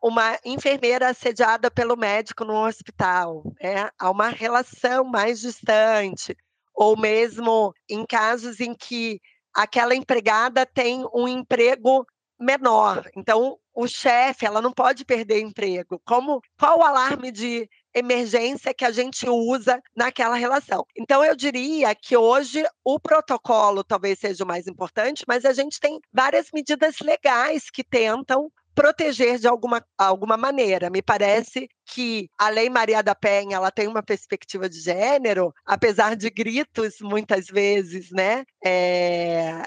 [0.02, 3.90] uma enfermeira assediada pelo médico no hospital, né?
[4.00, 6.34] há uma relação mais distante,
[6.74, 9.20] ou mesmo em casos em que
[9.54, 12.06] aquela empregada tem um emprego
[12.40, 16.02] menor, então o chefe, ela não pode perder emprego.
[16.04, 20.86] Como qual o alarme de emergência que a gente usa naquela relação.
[20.96, 25.80] Então, eu diria que hoje o protocolo talvez seja o mais importante, mas a gente
[25.80, 30.88] tem várias medidas legais que tentam proteger de alguma, alguma maneira.
[30.92, 36.16] Me parece que a Lei Maria da Penha ela tem uma perspectiva de gênero, apesar
[36.16, 38.46] de gritos muitas vezes, né?
[38.64, 39.64] É,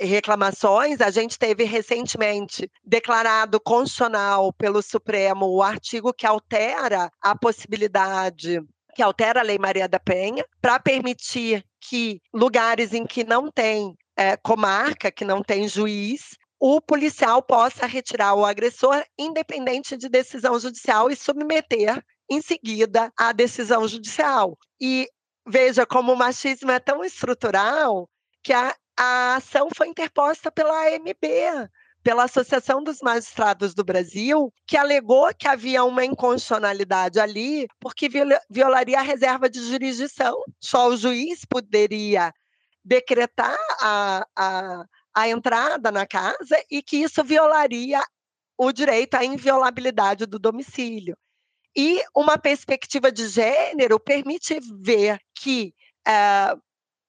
[0.00, 1.00] reclamações.
[1.00, 8.60] A gente teve recentemente declarado constitucional pelo Supremo o artigo que altera a possibilidade
[8.94, 13.96] que altera a Lei Maria da Penha para permitir que lugares em que não tem
[14.16, 20.58] é, comarca, que não tem juiz, o policial possa retirar o agressor, independente de decisão
[20.60, 24.58] judicial, e submeter em seguida à decisão judicial.
[24.78, 25.08] E
[25.46, 28.08] veja como o machismo é tão estrutural
[28.42, 31.70] que a, a ação foi interposta pela AMB,
[32.02, 38.08] pela Associação dos Magistrados do Brasil, que alegou que havia uma inconstitucionalidade ali, porque
[38.50, 40.36] violaria a reserva de jurisdição.
[40.60, 42.32] Só o juiz poderia
[42.84, 44.84] decretar a, a
[45.14, 48.02] a entrada na casa e que isso violaria
[48.56, 51.16] o direito à inviolabilidade do domicílio.
[51.76, 55.74] E uma perspectiva de gênero permite ver que,
[56.06, 56.60] uh,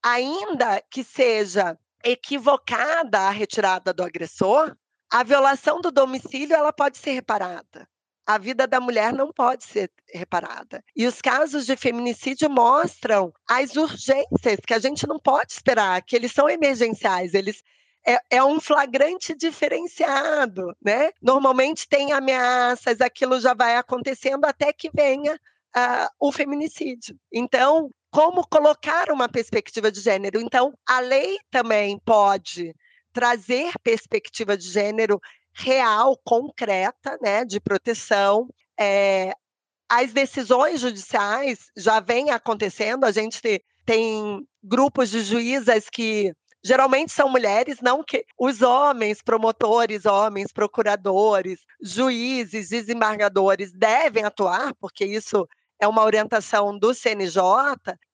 [0.04, 4.75] ainda que seja equivocada a retirada do agressor,
[5.11, 7.87] a violação do domicílio ela pode ser reparada.
[8.25, 10.83] A vida da mulher não pode ser reparada.
[10.95, 16.15] E os casos de feminicídio mostram as urgências que a gente não pode esperar, que
[16.15, 17.61] eles são emergenciais, eles
[18.07, 21.11] é, é, um flagrante diferenciado, né?
[21.21, 27.15] Normalmente tem ameaças, aquilo já vai acontecendo até que venha uh, o feminicídio.
[27.31, 30.39] Então, como colocar uma perspectiva de gênero?
[30.39, 32.76] Então, a lei também pode
[33.13, 35.19] trazer perspectiva de gênero
[35.54, 38.50] real, concreta, né, de proteção.
[38.78, 39.34] É,
[39.89, 43.39] as decisões judiciais já vêm acontecendo, a gente
[43.86, 51.60] tem grupos de juízas que geralmente são mulheres, não que os homens, promotores, homens, procuradores,
[51.82, 55.47] juízes, desembargadores devem atuar, porque isso
[55.81, 57.41] é uma orientação do CNJ,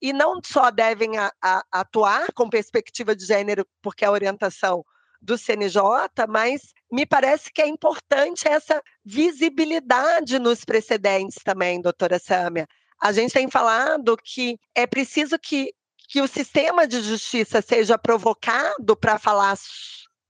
[0.01, 4.85] e não só devem a, a, atuar com perspectiva de gênero, porque é a orientação
[5.21, 5.81] do CNJ,
[6.29, 12.65] mas me parece que é importante essa visibilidade nos precedentes também, doutora Sâmia.
[13.01, 15.73] A gente tem falado que é preciso que
[16.09, 19.57] que o sistema de justiça seja provocado para falar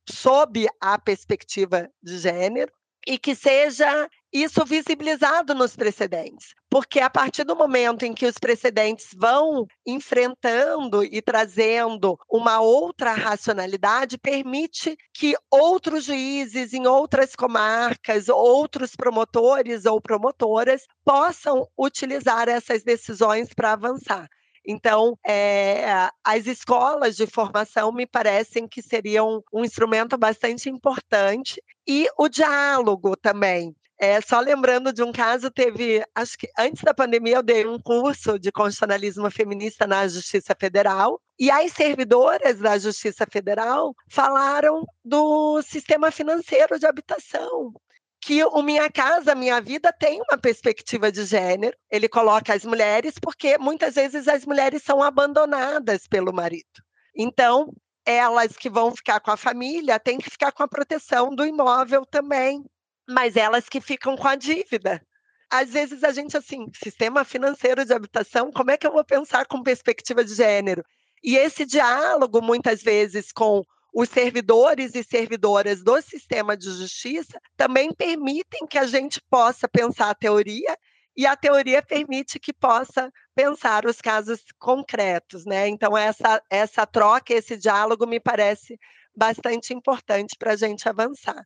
[0.09, 2.71] sob a perspectiva de gênero
[3.05, 8.37] e que seja isso visibilizado nos precedentes, porque a partir do momento em que os
[8.37, 18.27] precedentes vão enfrentando e trazendo uma outra racionalidade, permite que outros juízes em outras comarcas,
[18.29, 24.27] outros promotores ou promotoras possam utilizar essas decisões para avançar.
[24.69, 32.09] Então, é, as escolas de formação me parecem que seriam um instrumento bastante importante e
[32.17, 33.73] o diálogo também.
[33.99, 37.79] É, só lembrando de um caso, teve, acho que antes da pandemia eu dei um
[37.79, 45.61] curso de constitucionalismo feminista na Justiça Federal, e as servidoras da Justiça Federal falaram do
[45.63, 47.73] sistema financeiro de habitação,
[48.21, 51.75] que o Minha Casa Minha Vida tem uma perspectiva de gênero.
[51.89, 56.83] Ele coloca as mulheres, porque muitas vezes as mulheres são abandonadas pelo marido.
[57.15, 57.73] Então,
[58.05, 62.05] elas que vão ficar com a família têm que ficar com a proteção do imóvel
[62.05, 62.63] também
[63.07, 65.01] mas elas que ficam com a dívida.
[65.49, 69.45] Às vezes a gente, assim, sistema financeiro de habitação, como é que eu vou pensar
[69.45, 70.83] com perspectiva de gênero?
[71.23, 77.91] E esse diálogo, muitas vezes, com os servidores e servidoras do sistema de justiça também
[77.93, 80.77] permitem que a gente possa pensar a teoria
[81.15, 85.67] e a teoria permite que possa pensar os casos concretos, né?
[85.67, 88.77] Então essa essa troca, esse diálogo me parece
[89.15, 91.43] bastante importante para a gente avançar.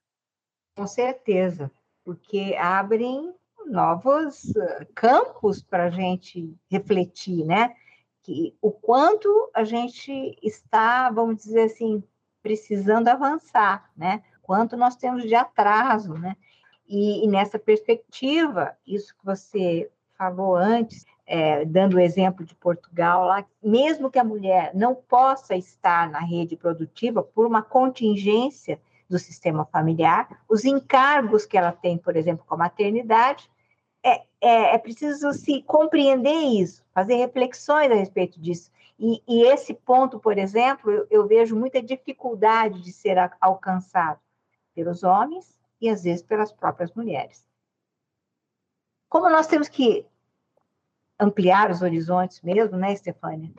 [0.75, 1.71] Com certeza,
[2.03, 3.33] porque abrem
[3.65, 4.53] novos
[4.95, 7.75] campos para a gente refletir, né?
[8.23, 12.03] Que o quanto a gente está, vamos dizer assim,
[12.41, 14.23] precisando avançar, né?
[14.41, 16.35] Quanto nós temos de atraso, né?
[16.87, 23.25] E, e nessa perspectiva, isso que você falou antes, é, dando o exemplo de Portugal
[23.25, 28.79] lá, mesmo que a mulher não possa estar na rede produtiva por uma contingência
[29.11, 33.49] do sistema familiar, os encargos que ela tem, por exemplo, com a maternidade,
[34.03, 38.71] é, é, é preciso se compreender isso, fazer reflexões a respeito disso.
[38.97, 44.19] E, e esse ponto, por exemplo, eu, eu, vejo muita dificuldade de ser a, alcançado
[44.73, 47.45] pelos homens e às vezes pelas próprias mulheres.
[49.09, 50.05] Como nós temos que
[51.19, 53.51] ampliar os horizontes mesmo, né, Stefânia?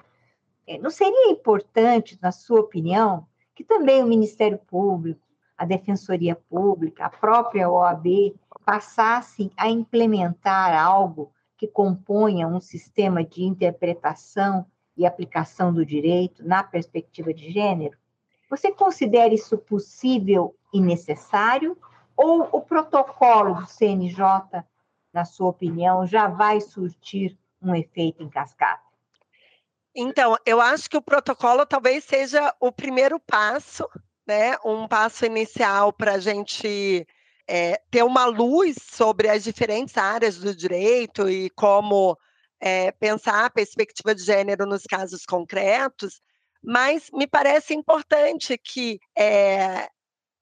[0.66, 5.21] É, não seria importante, na sua opinião, que também o Ministério Público,
[5.62, 13.44] a Defensoria Pública, a própria OAB, passassem a implementar algo que componha um sistema de
[13.44, 17.96] interpretação e aplicação do direito na perspectiva de gênero?
[18.50, 21.78] Você considera isso possível e necessário?
[22.16, 24.64] Ou o protocolo do CNJ,
[25.12, 28.82] na sua opinião, já vai surtir um efeito em cascata?
[29.94, 33.88] Então, eu acho que o protocolo talvez seja o primeiro passo
[34.26, 37.06] né, um passo inicial para a gente
[37.48, 42.16] é, ter uma luz sobre as diferentes áreas do direito e como
[42.60, 46.20] é, pensar a perspectiva de gênero nos casos concretos,
[46.62, 49.88] mas me parece importante que, é,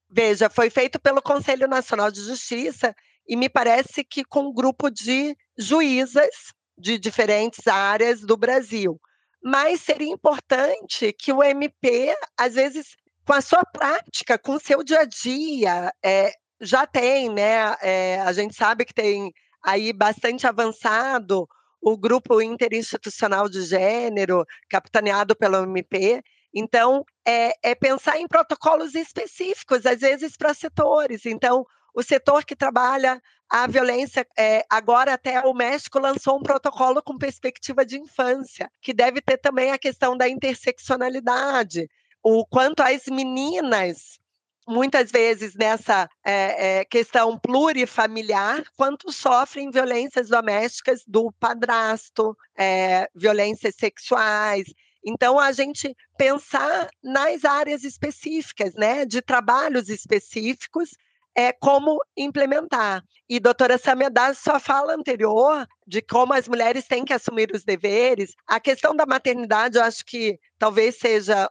[0.07, 2.95] veja, foi feito pelo Conselho Nacional de Justiça
[3.27, 8.99] e me parece que com um grupo de juízas de diferentes áreas do Brasil.
[9.43, 12.95] Mas seria importante que o MP, às vezes,
[13.31, 15.93] com a sua prática, com o seu dia a dia.
[16.03, 17.77] É, já tem, né?
[17.81, 19.31] É, a gente sabe que tem
[19.63, 21.47] aí bastante avançado
[21.81, 26.21] o grupo interinstitucional de gênero, capitaneado pelo MP.
[26.53, 31.25] Então, é, é pensar em protocolos específicos, às vezes para setores.
[31.25, 31.65] Então,
[31.95, 37.17] o setor que trabalha a violência, é, agora até o México lançou um protocolo com
[37.17, 41.87] perspectiva de infância, que deve ter também a questão da interseccionalidade,
[42.23, 44.19] o quanto as meninas
[44.67, 53.75] muitas vezes nessa é, é, questão plurifamiliar, quanto sofrem violências domésticas do padrasto, é, violências
[53.75, 54.65] sexuais.
[55.03, 60.91] Então, a gente pensar nas áreas específicas, né, de trabalhos específicos,
[61.35, 63.03] é como implementar.
[63.27, 67.63] E doutora Samia, da sua fala anterior, de como as mulheres têm que assumir os
[67.63, 71.49] deveres, a questão da maternidade, eu acho que talvez seja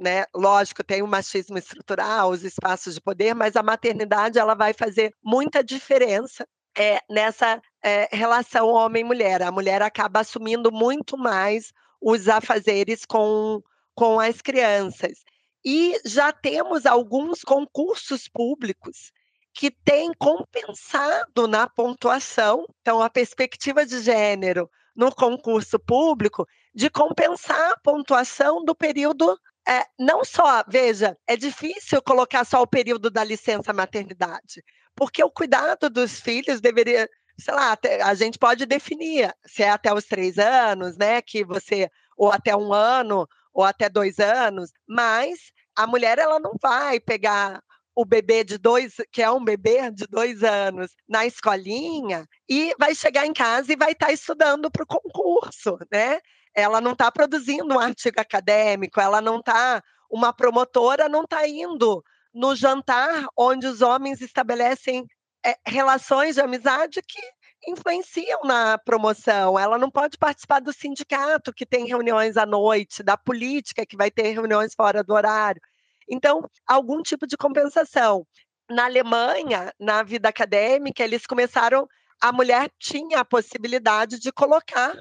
[0.00, 0.24] né?
[0.34, 5.14] Lógico, tem o machismo estrutural, os espaços de poder, mas a maternidade ela vai fazer
[5.22, 9.42] muita diferença é, nessa é, relação homem-mulher.
[9.42, 13.62] A mulher acaba assumindo muito mais os afazeres com,
[13.94, 15.18] com as crianças.
[15.62, 19.12] E já temos alguns concursos públicos
[19.52, 27.72] que têm compensado na pontuação, então a perspectiva de gênero no concurso público de compensar
[27.72, 29.38] a pontuação do período
[29.68, 34.62] é, não só, veja, é difícil colocar só o período da licença maternidade,
[34.94, 37.08] porque o cuidado dos filhos deveria,
[37.38, 41.22] sei lá, a gente pode definir se é até os três anos, né?
[41.22, 46.52] Que você, ou até um ano, ou até dois anos, mas a mulher ela não
[46.60, 47.62] vai pegar
[47.94, 52.94] o bebê de dois, que é um bebê de dois anos, na escolinha, e vai
[52.94, 56.18] chegar em casa e vai estar tá estudando para o concurso, né?
[56.54, 62.02] Ela não está produzindo um artigo acadêmico, ela não está, uma promotora não está indo
[62.32, 65.06] no jantar onde os homens estabelecem
[65.44, 67.20] é, relações de amizade que
[67.66, 69.58] influenciam na promoção.
[69.58, 74.10] Ela não pode participar do sindicato, que tem reuniões à noite, da política, que vai
[74.10, 75.60] ter reuniões fora do horário.
[76.08, 78.26] Então, algum tipo de compensação.
[78.68, 81.86] Na Alemanha, na vida acadêmica, eles começaram.
[82.20, 84.94] A mulher tinha a possibilidade de colocar.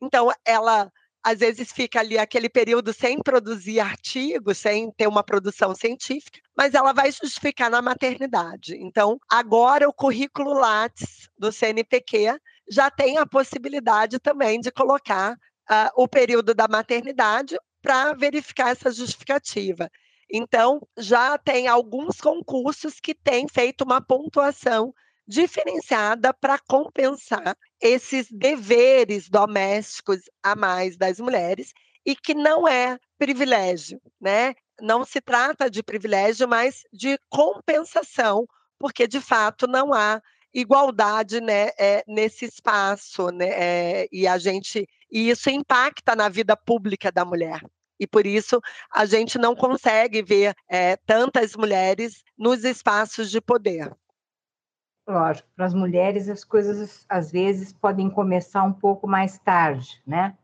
[0.00, 0.90] Então, ela
[1.22, 6.74] às vezes fica ali aquele período sem produzir artigos, sem ter uma produção científica, mas
[6.74, 8.74] ela vai justificar na maternidade.
[8.76, 12.38] Então, agora o currículo Lattes do CNPq
[12.70, 18.90] já tem a possibilidade também de colocar uh, o período da maternidade para verificar essa
[18.90, 19.90] justificativa.
[20.32, 24.94] Então, já tem alguns concursos que têm feito uma pontuação
[25.30, 31.72] diferenciada para compensar esses deveres domésticos a mais das mulheres
[32.04, 34.54] e que não é privilégio, né?
[34.80, 38.44] Não se trata de privilégio, mas de compensação,
[38.76, 40.20] porque de fato não há
[40.52, 46.56] igualdade né, é, nesse espaço, né, é, e a gente e isso impacta na vida
[46.56, 47.62] pública da mulher
[48.00, 48.60] e por isso
[48.90, 53.92] a gente não consegue ver é, tantas mulheres nos espaços de poder.
[55.06, 60.36] Lógico, para as mulheres as coisas às vezes podem começar um pouco mais tarde, né?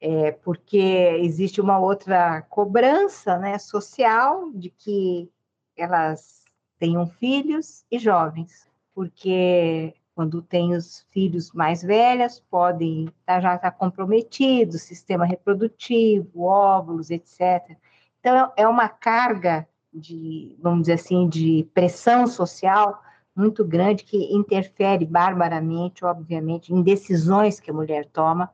[0.00, 0.78] É, porque
[1.20, 5.30] existe uma outra cobrança né, social de que
[5.76, 6.42] elas
[6.78, 13.70] tenham filhos e jovens, porque quando tem os filhos mais velhos, podem tá, já estar
[13.70, 17.76] tá comprometidos, sistema reprodutivo, óvulos, etc.
[18.18, 23.02] Então, é uma carga de, vamos dizer assim, de pressão social
[23.40, 28.50] muito grande que interfere barbaramente, obviamente, em decisões que a mulher toma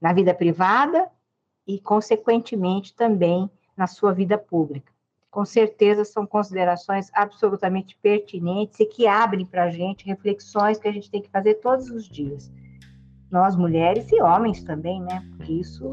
[0.00, 1.08] na vida privada
[1.66, 4.94] e, consequentemente, também na sua vida pública
[5.34, 10.92] com certeza são considerações absolutamente pertinentes e que abrem para a gente reflexões que a
[10.92, 12.52] gente tem que fazer todos os dias.
[13.32, 15.26] Nós, mulheres e homens também, né?
[15.30, 15.92] Porque isso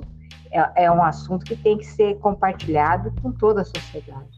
[0.52, 4.38] é, é um assunto que tem que ser compartilhado com toda a sociedade.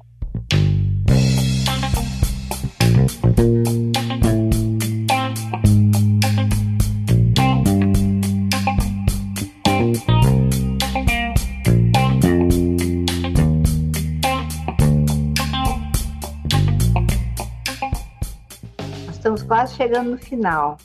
[19.54, 20.78] Quase chegando no final.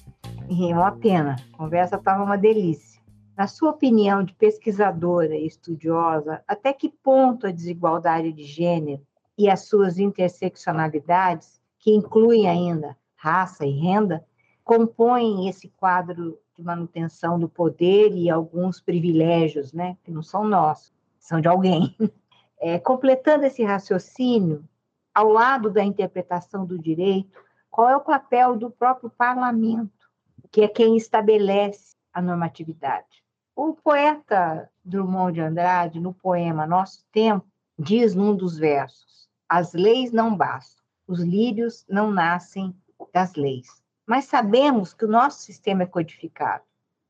[0.51, 3.01] É uma pena, a conversa estava uma delícia.
[3.35, 9.01] Na sua opinião de pesquisadora e estudiosa, até que ponto a desigualdade de gênero
[9.39, 14.24] e as suas interseccionalidades, que incluem ainda raça e renda,
[14.64, 20.93] compõem esse quadro de manutenção do poder e alguns privilégios, né, que não são nossos,
[21.18, 21.95] são de alguém.
[22.61, 24.68] É, completando esse raciocínio,
[25.14, 27.39] ao lado da interpretação do direito,
[27.70, 30.11] qual é o papel do próprio parlamento,
[30.51, 33.22] que é quem estabelece a normatividade?
[33.55, 37.47] O poeta Drummond de Andrade, no poema Nosso Tempo,
[37.79, 40.78] diz num dos versos: As leis não bastam,
[41.09, 42.76] os lírios não nascem
[43.12, 43.82] das leis.
[44.06, 46.62] Mas sabemos que o nosso sistema é codificado.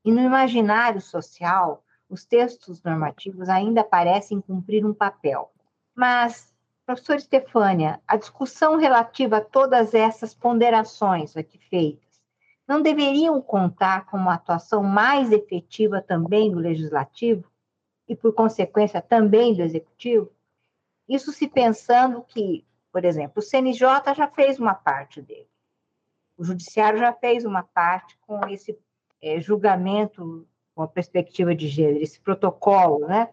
[0.03, 5.51] E no imaginário social, os textos normativos ainda parecem cumprir um papel.
[5.93, 6.49] Mas
[6.89, 12.09] Professor Estefânia, a discussão relativa a todas essas ponderações aqui feitas
[12.67, 17.47] não deveriam contar com uma atuação mais efetiva também do legislativo
[18.07, 20.31] e, por consequência, também do executivo?
[21.07, 25.49] Isso se pensando que, por exemplo, o CNJ já fez uma parte dele,
[26.37, 28.77] o judiciário já fez uma parte com esse
[29.21, 33.29] é, julgamento com a perspectiva de gênero, esse protocolo né,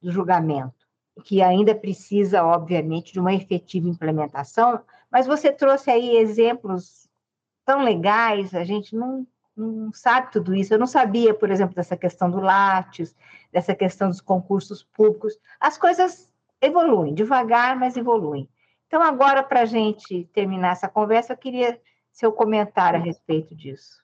[0.00, 0.80] do julgamento
[1.20, 4.80] que ainda precisa, obviamente, de uma efetiva implementação,
[5.10, 7.08] mas você trouxe aí exemplos
[7.64, 10.72] tão legais, a gente não, não sabe tudo isso.
[10.72, 13.14] Eu não sabia, por exemplo, dessa questão do Lattes,
[13.52, 15.38] dessa questão dos concursos públicos.
[15.58, 16.30] As coisas
[16.60, 18.48] evoluem, devagar, mas evoluem.
[18.90, 21.80] Então, agora, para a gente terminar essa conversa, eu queria
[22.10, 24.02] seu comentário a respeito disso.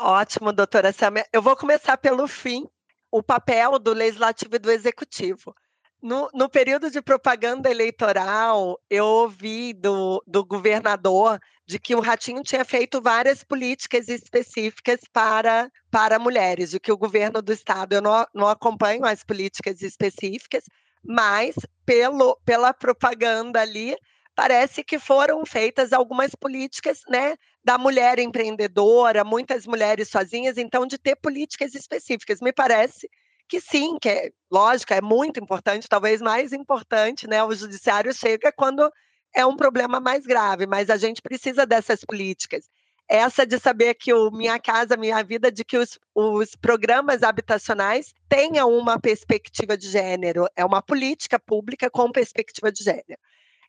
[0.00, 1.26] Ótimo, doutora Samia.
[1.30, 2.66] Eu vou começar pelo fim,
[3.10, 5.54] o papel do legislativo e do executivo.
[6.02, 12.42] No, no, período de propaganda eleitoral, eu ouvi do, do governador de que o Ratinho
[12.42, 18.00] tinha feito várias políticas específicas para, para mulheres, de que o governo do estado, eu
[18.00, 20.64] não, não acompanho as políticas específicas,
[21.06, 21.54] mas
[21.84, 23.96] pelo, pela propaganda ali,
[24.34, 30.98] parece que foram feitas algumas políticas né, da mulher empreendedora, muitas mulheres sozinhas, então de
[30.98, 32.40] ter políticas específicas.
[32.40, 33.08] Me parece
[33.48, 37.42] que sim, que é lógico, é muito importante, talvez mais importante, né?
[37.44, 38.90] O judiciário chega quando
[39.34, 42.66] é um problema mais grave, mas a gente precisa dessas políticas.
[43.08, 48.12] Essa de saber que o Minha Casa Minha Vida, de que os, os programas habitacionais
[48.28, 53.18] tenham uma perspectiva de gênero, é uma política pública com perspectiva de gênero.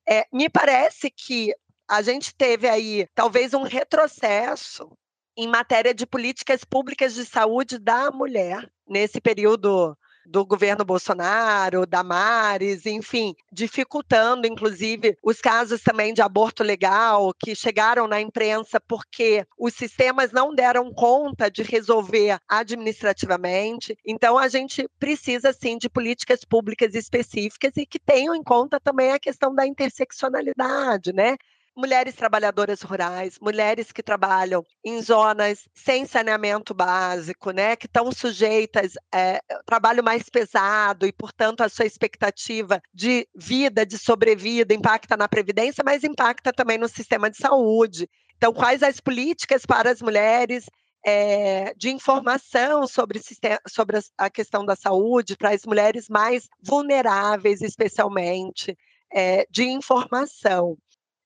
[0.10, 1.54] É, me parece que
[1.88, 4.90] a gente teve aí talvez um retrocesso
[5.38, 9.96] em matéria de políticas públicas de saúde da mulher nesse período
[10.28, 17.56] do governo Bolsonaro, da Mares, enfim, dificultando, inclusive, os casos também de aborto legal que
[17.56, 23.98] chegaram na imprensa porque os sistemas não deram conta de resolver administrativamente.
[24.06, 29.12] Então, a gente precisa, sim, de políticas públicas específicas e que tenham em conta também
[29.12, 31.38] a questão da interseccionalidade, né?
[31.78, 38.94] Mulheres trabalhadoras rurais, mulheres que trabalham em zonas sem saneamento básico, né, que estão sujeitas
[39.14, 45.16] é, ao trabalho mais pesado e, portanto, a sua expectativa de vida, de sobrevida, impacta
[45.16, 48.10] na previdência, mas impacta também no sistema de saúde.
[48.36, 50.66] Então, quais as políticas para as mulheres
[51.06, 53.22] é, de informação sobre,
[53.70, 58.76] sobre a questão da saúde para as mulheres mais vulneráveis, especialmente,
[59.14, 60.78] é, de informação.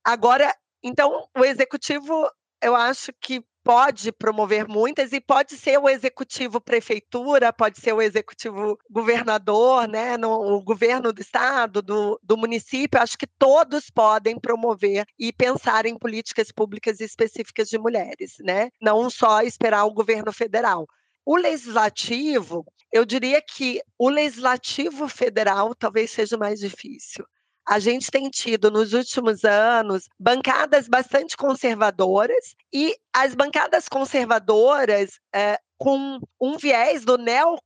[0.04, 2.30] Agora, então, o executivo,
[2.62, 8.02] eu acho que pode promover muitas e pode ser o executivo prefeitura, pode ser o
[8.02, 14.40] executivo governador, né, no, o governo do estado, do, do município, acho que todos podem
[14.40, 18.70] promover e pensar em políticas públicas específicas de mulheres, né?
[18.82, 20.88] Não só esperar o governo federal.
[21.24, 27.24] O legislativo, eu diria que o legislativo federal talvez seja mais difícil
[27.72, 35.58] a gente tem tido nos últimos anos bancadas bastante conservadoras e as bancadas conservadoras é,
[35.78, 37.58] com um viés do neo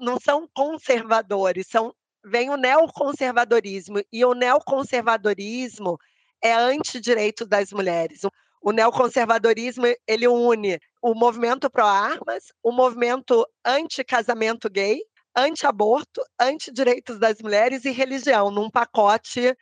[0.00, 1.94] não são conservadores, são
[2.24, 5.96] vem o neoconservadorismo e o neoconservadorismo
[6.42, 8.22] é antidireito das mulheres.
[8.60, 15.02] O neoconservadorismo ele une o movimento pró-armas, o movimento anti-casamento gay
[15.36, 19.56] anti-aborto, anti-direitos das mulheres e religião, num pacote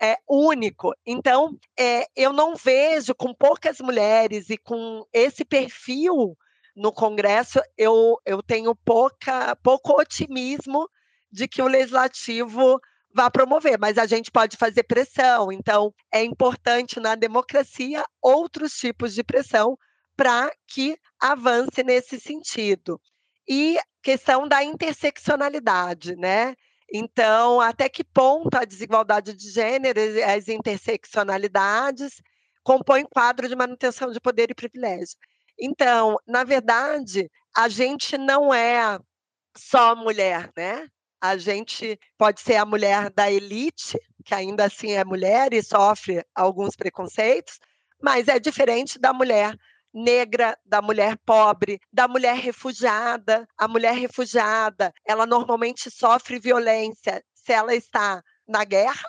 [0.00, 0.92] é, único.
[1.06, 6.36] Então, é, eu não vejo com poucas mulheres e com esse perfil
[6.76, 10.88] no Congresso, eu, eu tenho pouca, pouco otimismo
[11.30, 12.80] de que o legislativo
[13.14, 15.52] vá promover, mas a gente pode fazer pressão.
[15.52, 19.78] Então, é importante na democracia outros tipos de pressão
[20.16, 23.00] para que avance nesse sentido.
[23.48, 26.54] E questão da interseccionalidade, né?
[26.92, 32.22] Então, até que ponto a desigualdade de gênero e as interseccionalidades
[32.62, 35.16] compõem quadro de manutenção de poder e privilégio.
[35.58, 38.98] Então, na verdade, a gente não é
[39.56, 40.88] só mulher, né?
[41.20, 46.24] A gente pode ser a mulher da elite, que ainda assim é mulher e sofre
[46.34, 47.58] alguns preconceitos,
[48.02, 49.56] mas é diferente da mulher
[49.94, 53.46] negra, da mulher pobre, da mulher refugiada.
[53.56, 59.08] A mulher refugiada, ela normalmente sofre violência se ela está na guerra,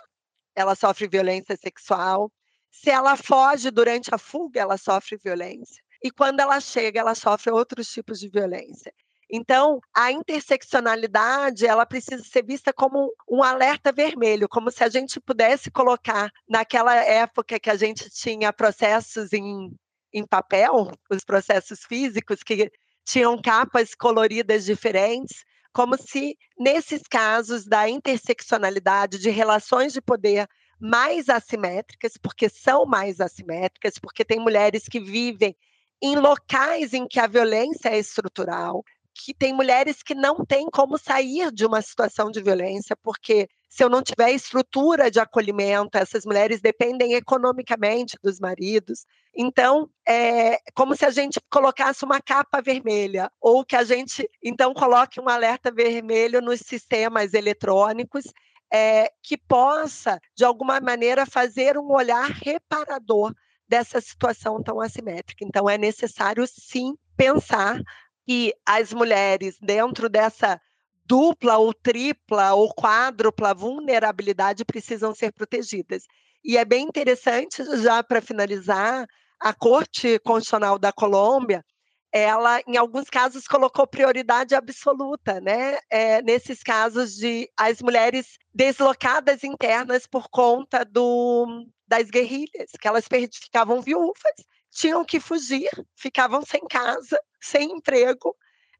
[0.54, 2.30] ela sofre violência sexual.
[2.70, 5.82] Se ela foge durante a fuga, ela sofre violência.
[6.04, 8.92] E quando ela chega, ela sofre outros tipos de violência.
[9.28, 15.18] Então, a interseccionalidade, ela precisa ser vista como um alerta vermelho, como se a gente
[15.18, 19.74] pudesse colocar naquela época que a gente tinha processos em
[20.16, 22.70] em papel, os processos físicos que
[23.04, 30.48] tinham capas coloridas diferentes, como se nesses casos da interseccionalidade de relações de poder
[30.80, 35.54] mais assimétricas, porque são mais assimétricas, porque tem mulheres que vivem
[36.02, 38.82] em locais em que a violência é estrutural,
[39.14, 43.82] que tem mulheres que não têm como sair de uma situação de violência, porque se
[43.82, 49.04] eu não tiver estrutura de acolhimento, essas mulheres dependem economicamente dos maridos.
[49.36, 54.72] Então, é como se a gente colocasse uma capa vermelha, ou que a gente, então,
[54.72, 58.24] coloque um alerta vermelho nos sistemas eletrônicos,
[58.72, 63.34] é, que possa, de alguma maneira, fazer um olhar reparador
[63.68, 65.44] dessa situação tão assimétrica.
[65.44, 67.80] Então, é necessário, sim, pensar
[68.26, 70.60] que as mulheres, dentro dessa
[71.06, 76.04] dupla ou tripla ou quádrupla vulnerabilidade, precisam ser protegidas.
[76.44, 79.06] E é bem interessante, já para finalizar,
[79.40, 81.64] a Corte Constitucional da Colômbia,
[82.12, 85.78] ela, em alguns casos, colocou prioridade absoluta, né?
[85.90, 93.04] É, nesses casos de as mulheres deslocadas internas por conta do, das guerrilhas, que elas
[93.42, 94.34] ficavam viúvas,
[94.70, 98.34] tinham que fugir, ficavam sem casa, sem emprego,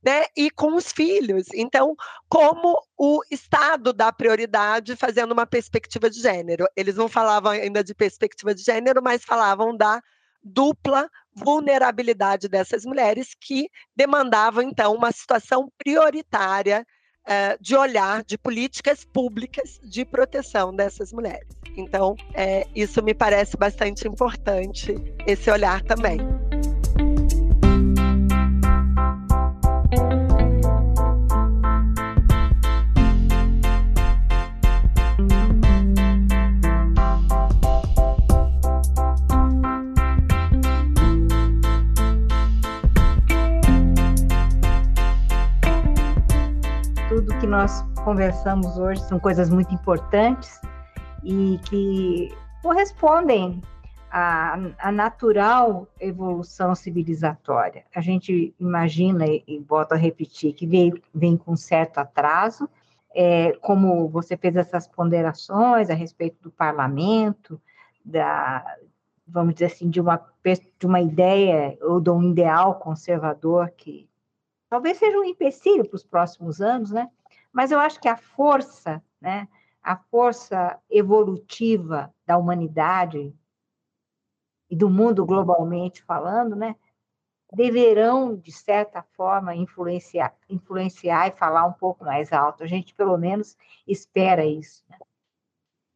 [0.06, 1.46] né, e com os filhos.
[1.52, 1.96] Então,
[2.28, 6.64] como o Estado dá prioridade fazendo uma perspectiva de gênero?
[6.76, 10.00] Eles não falavam ainda de perspectiva de gênero, mas falavam da
[10.40, 16.86] dupla vulnerabilidade dessas mulheres que demandavam, então, uma situação prioritária
[17.26, 21.48] uh, de olhar de políticas públicas de proteção dessas mulheres.
[21.76, 24.94] Então, é, isso me parece bastante importante,
[25.26, 26.35] esse olhar também.
[47.46, 50.60] Que nós conversamos hoje são coisas muito importantes
[51.22, 53.62] e que correspondem
[54.10, 57.84] à, à natural evolução civilizatória.
[57.94, 62.68] A gente imagina, e, e volto a repetir, que vem, vem com certo atraso,
[63.14, 67.60] é, como você fez essas ponderações a respeito do parlamento,
[68.04, 68.64] da,
[69.24, 70.20] vamos dizer assim, de uma,
[70.80, 74.08] de uma ideia ou de um ideal conservador que
[74.68, 77.08] talvez seja um empecilho para os próximos anos, né?
[77.56, 79.48] Mas eu acho que a força, né,
[79.82, 83.34] a força evolutiva da humanidade
[84.68, 86.76] e do mundo globalmente falando, né,
[87.50, 92.62] deverão, de certa forma, influenciar, influenciar e falar um pouco mais alto.
[92.62, 93.56] A gente, pelo menos,
[93.88, 94.84] espera isso.
[94.90, 94.98] Né?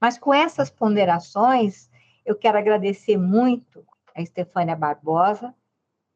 [0.00, 1.90] Mas com essas ponderações,
[2.24, 5.54] eu quero agradecer muito a Estefânia Barbosa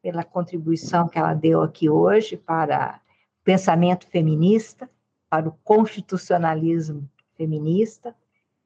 [0.00, 2.98] pela contribuição que ela deu aqui hoje para
[3.42, 4.88] o pensamento feminista
[5.34, 8.14] para o constitucionalismo feminista,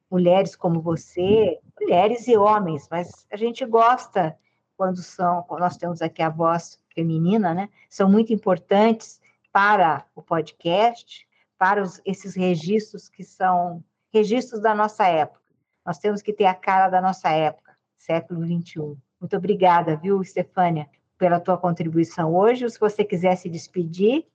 [0.07, 4.37] mulheres como você, mulheres e homens, mas a gente gosta
[4.77, 7.69] quando são, quando nós temos aqui a voz feminina, né?
[7.89, 9.19] São muito importantes
[9.51, 15.41] para o podcast, para os, esses registros que são registros da nossa época.
[15.83, 18.95] Nós temos que ter a cara da nossa época, século XXI.
[19.19, 22.69] Muito obrigada, viu, Stefânia, pela tua contribuição hoje.
[22.69, 24.27] Se você quiser se despedir,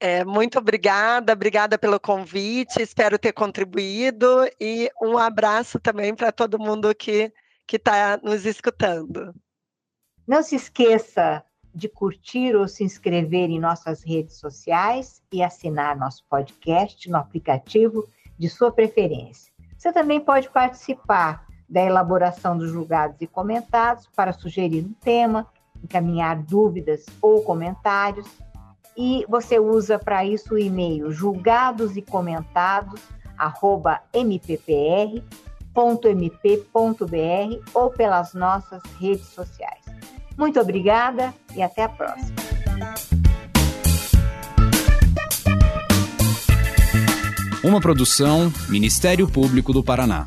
[0.00, 6.58] é, muito obrigada, obrigada pelo convite, espero ter contribuído e um abraço também para todo
[6.58, 7.30] mundo que
[7.70, 9.34] está nos escutando.
[10.26, 11.44] Não se esqueça
[11.74, 18.08] de curtir ou se inscrever em nossas redes sociais e assinar nosso podcast no aplicativo
[18.38, 19.52] de sua preferência.
[19.76, 25.46] Você também pode participar da elaboração dos julgados e comentados para sugerir um tema,
[25.84, 28.26] encaminhar dúvidas ou comentários
[28.96, 33.00] e você usa para isso o e-mail julgados e comentados
[33.38, 35.24] arroba mppr.mp.br
[37.72, 39.80] ou pelas nossas redes sociais.
[40.36, 42.36] Muito obrigada e até a próxima.
[47.62, 50.26] Uma produção Ministério Público do Paraná.